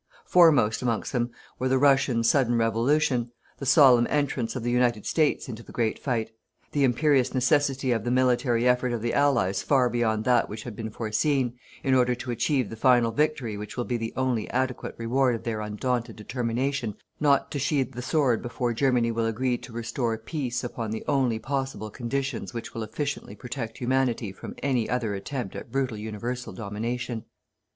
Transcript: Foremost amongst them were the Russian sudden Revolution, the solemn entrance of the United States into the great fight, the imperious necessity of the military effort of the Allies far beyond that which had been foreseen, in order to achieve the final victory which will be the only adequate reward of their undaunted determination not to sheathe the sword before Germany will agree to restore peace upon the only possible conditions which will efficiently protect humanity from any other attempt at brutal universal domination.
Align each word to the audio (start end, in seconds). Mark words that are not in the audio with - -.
Foremost 0.25 0.81
amongst 0.81 1.11
them 1.11 1.29
were 1.59 1.69
the 1.69 1.77
Russian 1.77 2.23
sudden 2.23 2.55
Revolution, 2.57 3.29
the 3.59 3.67
solemn 3.67 4.07
entrance 4.09 4.55
of 4.55 4.63
the 4.63 4.71
United 4.71 5.05
States 5.05 5.47
into 5.47 5.61
the 5.61 5.71
great 5.71 5.99
fight, 5.99 6.31
the 6.71 6.83
imperious 6.83 7.35
necessity 7.35 7.91
of 7.91 8.03
the 8.03 8.09
military 8.09 8.67
effort 8.67 8.93
of 8.93 9.03
the 9.03 9.13
Allies 9.13 9.61
far 9.61 9.91
beyond 9.91 10.23
that 10.25 10.49
which 10.49 10.63
had 10.63 10.75
been 10.75 10.89
foreseen, 10.89 11.53
in 11.83 11.93
order 11.93 12.15
to 12.15 12.31
achieve 12.31 12.71
the 12.71 12.75
final 12.75 13.11
victory 13.11 13.55
which 13.57 13.77
will 13.77 13.83
be 13.85 13.95
the 13.95 14.11
only 14.15 14.49
adequate 14.49 14.95
reward 14.97 15.35
of 15.35 15.43
their 15.43 15.61
undaunted 15.61 16.15
determination 16.15 16.95
not 17.19 17.51
to 17.51 17.59
sheathe 17.59 17.91
the 17.93 18.01
sword 18.01 18.41
before 18.41 18.73
Germany 18.73 19.11
will 19.11 19.27
agree 19.27 19.55
to 19.59 19.71
restore 19.71 20.17
peace 20.17 20.63
upon 20.63 20.89
the 20.89 21.05
only 21.07 21.37
possible 21.37 21.91
conditions 21.91 22.55
which 22.55 22.73
will 22.73 22.81
efficiently 22.81 23.35
protect 23.35 23.77
humanity 23.77 24.31
from 24.31 24.55
any 24.63 24.89
other 24.89 25.13
attempt 25.13 25.55
at 25.55 25.71
brutal 25.71 25.97
universal 25.97 26.53
domination. 26.53 27.23